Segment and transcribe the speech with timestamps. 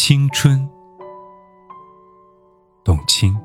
[0.00, 0.66] 青春，
[2.84, 3.36] 董卿。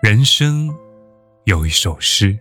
[0.00, 0.72] 人生
[1.46, 2.38] 有一首诗，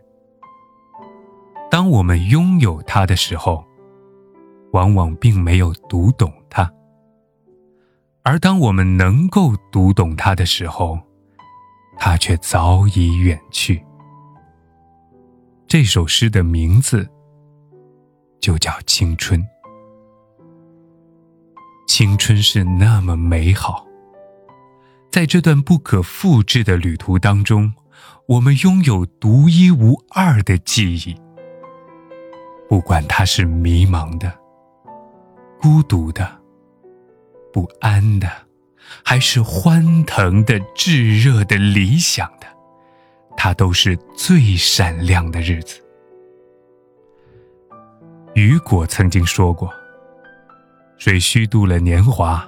[1.72, 3.66] 当我们拥有它的时候，
[4.74, 6.70] 往往并没有读懂它；
[8.22, 11.00] 而当我们能够读懂它的时候，
[11.98, 13.84] 它却早已远去。
[15.68, 17.10] 这首诗的名字。
[18.40, 19.46] 就叫青春。
[21.88, 23.86] 青春是那么美好，
[25.12, 27.74] 在这段不可复制的旅途当中，
[28.28, 31.16] 我们拥有独一无二的记忆。
[32.70, 34.32] 不管它是迷茫的、
[35.60, 36.40] 孤独的、
[37.52, 38.30] 不安的，
[39.04, 42.46] 还是欢腾的、炙热的、理想的，
[43.36, 45.84] 它都是最闪亮的日子。
[48.40, 49.70] 雨果曾经说过
[50.98, 52.48] ：“谁虚度了年华，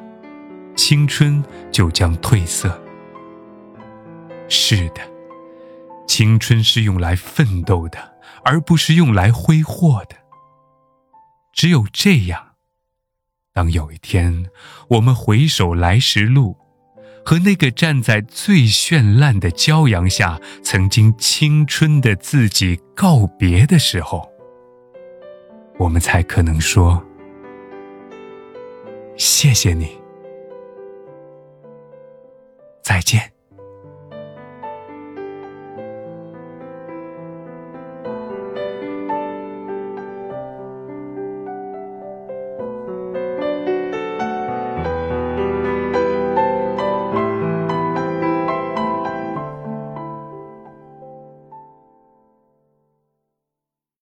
[0.73, 2.81] 青春就将褪色。”
[4.47, 5.01] 是的，
[6.07, 7.99] 青春是用来奋斗的，
[8.45, 10.15] 而不是用来挥霍的。
[11.51, 12.41] 只有这样，
[13.51, 14.45] 当有一天
[14.91, 16.55] 我们回首来时路，
[17.25, 24.30] 和那个站在最绚烂的骄阳下曾经青春的自己告别的时候，
[25.81, 27.03] 我们才可能说
[29.17, 29.99] ：“谢谢你，
[32.83, 33.31] 再见。”